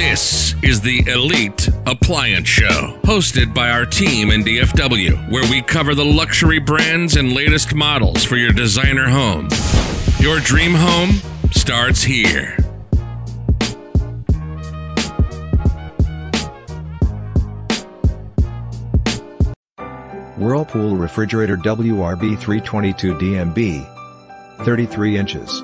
This 0.00 0.54
is 0.62 0.80
the 0.80 1.04
Elite 1.06 1.68
Appliance 1.86 2.48
Show, 2.48 2.98
hosted 3.02 3.52
by 3.52 3.68
our 3.68 3.84
team 3.84 4.30
in 4.30 4.42
DFW, 4.42 5.30
where 5.30 5.48
we 5.50 5.60
cover 5.60 5.94
the 5.94 6.06
luxury 6.06 6.58
brands 6.58 7.16
and 7.16 7.34
latest 7.34 7.74
models 7.74 8.24
for 8.24 8.36
your 8.36 8.50
designer 8.50 9.10
home. 9.10 9.48
Your 10.18 10.40
dream 10.40 10.72
home 10.72 11.10
starts 11.52 12.02
here. 12.02 12.56
Whirlpool 20.38 20.96
Refrigerator 20.96 21.58
WRB 21.58 22.38
322 22.38 23.14
DMB 23.16 24.64
33 24.64 25.18
inches. 25.18 25.62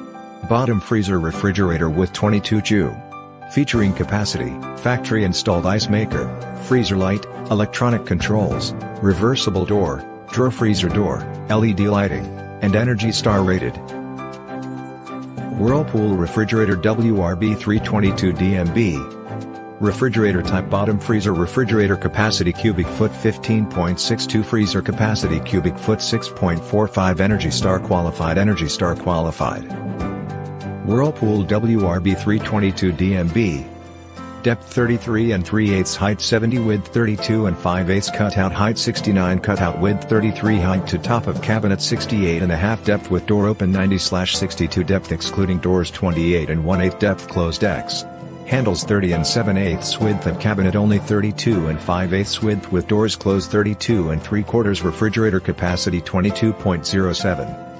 Bottom 0.50 0.78
freezer 0.78 1.18
refrigerator 1.18 1.88
with 1.88 2.12
22 2.12 2.60
chew. 2.60 3.05
Featuring 3.50 3.94
capacity, 3.94 4.50
factory 4.82 5.22
installed 5.22 5.66
ice 5.66 5.88
maker, 5.88 6.28
freezer 6.64 6.96
light, 6.96 7.24
electronic 7.50 8.04
controls, 8.04 8.72
reversible 9.00 9.64
door, 9.64 10.04
drawer 10.32 10.50
freezer 10.50 10.88
door, 10.88 11.18
LED 11.48 11.80
lighting, 11.80 12.26
and 12.62 12.74
Energy 12.74 13.12
Star 13.12 13.44
rated. 13.44 13.76
Whirlpool 15.58 16.16
Refrigerator 16.16 16.76
WRB 16.76 17.56
322 17.56 18.32
DMB 18.32 19.80
Refrigerator 19.80 20.42
type 20.42 20.68
bottom 20.68 20.98
freezer 20.98 21.32
refrigerator 21.32 21.96
capacity 21.96 22.52
cubic 22.52 22.86
foot 22.86 23.12
15.62 23.12 24.44
freezer 24.44 24.82
capacity 24.82 25.38
cubic 25.40 25.78
foot 25.78 26.00
6.45 26.00 27.20
Energy 27.20 27.50
Star 27.50 27.78
qualified 27.78 28.38
Energy 28.38 28.68
Star 28.68 28.96
qualified 28.96 29.85
Whirlpool 30.86 31.44
WRB 31.44 32.16
322 32.16 32.92
DMB 32.92 33.68
Depth 34.44 34.72
33 34.72 35.32
and 35.32 35.44
3 35.44 35.74
8 35.74 35.94
height 35.94 36.20
70 36.20 36.60
width 36.60 36.86
32 36.86 37.46
and 37.46 37.58
5 37.58 37.90
8 37.90 38.10
cutout 38.14 38.52
height 38.52 38.78
69 38.78 39.40
cutout 39.40 39.80
width 39.80 40.08
33 40.08 40.58
height 40.58 40.86
to 40.86 40.96
top 40.96 41.26
of 41.26 41.42
cabinet 41.42 41.82
68 41.82 42.40
and 42.40 42.52
a 42.52 42.56
half 42.56 42.84
depth 42.84 43.10
with 43.10 43.26
door 43.26 43.48
open 43.48 43.72
90 43.72 43.98
62 43.98 44.84
depth 44.84 45.10
excluding 45.10 45.58
doors 45.58 45.90
28 45.90 46.50
and 46.50 46.64
1 46.64 46.80
8 46.80 47.00
depth 47.00 47.28
closed 47.28 47.64
X 47.64 48.04
Handles 48.46 48.84
30 48.84 49.14
and 49.14 49.26
7 49.26 49.56
8 49.56 49.96
width 50.00 50.26
of 50.26 50.38
cabinet 50.38 50.76
only 50.76 51.00
32 51.00 51.66
and 51.66 51.80
5 51.80 52.14
8 52.14 52.42
width 52.44 52.70
with 52.70 52.86
doors 52.86 53.16
closed 53.16 53.50
32 53.50 54.10
and 54.10 54.22
3 54.22 54.44
quarters 54.44 54.82
refrigerator 54.82 55.40
capacity 55.40 56.00
22.07. 56.00 57.75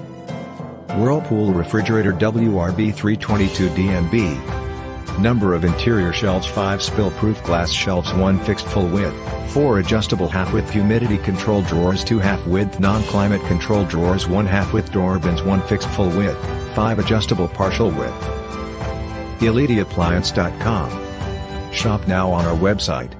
Whirlpool 0.95 1.53
refrigerator 1.53 2.13
WRB 2.13 2.93
322 2.93 3.69
DMB. 3.69 5.19
Number 5.19 5.55
of 5.55 5.65
interior 5.65 6.13
shelves 6.13 6.47
5 6.47 6.81
spill-proof 6.81 7.43
glass 7.43 7.71
shelves 7.71 8.13
1 8.13 8.39
fixed 8.39 8.67
full 8.67 8.87
width, 8.87 9.15
4 9.51 9.79
adjustable 9.79 10.27
half-width 10.27 10.69
humidity 10.69 11.17
control 11.17 11.63
drawers 11.63 12.03
2 12.03 12.19
half-width 12.19 12.79
non-climate 12.79 13.41
control 13.47 13.83
drawers 13.85 14.27
1 14.27 14.45
half-width 14.45 14.91
door 14.91 15.17
bins 15.17 15.41
1 15.41 15.61
fixed 15.63 15.89
full 15.89 16.09
width, 16.09 16.37
5 16.75 16.99
adjustable 16.99 17.47
partial 17.47 17.89
width. 17.89 18.13
EliteAppliance.com. 19.39 21.73
Shop 21.73 22.07
now 22.07 22.31
on 22.31 22.45
our 22.45 22.57
website. 22.57 23.16